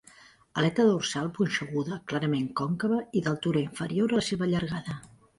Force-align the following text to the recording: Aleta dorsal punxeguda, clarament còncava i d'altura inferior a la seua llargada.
Aleta 0.59 0.83
dorsal 0.85 1.27
punxeguda, 1.39 1.99
clarament 2.11 2.47
còncava 2.61 2.97
i 3.21 3.23
d'altura 3.27 3.61
inferior 3.65 4.15
a 4.15 4.19
la 4.21 4.25
seua 4.29 4.49
llargada. 4.55 4.97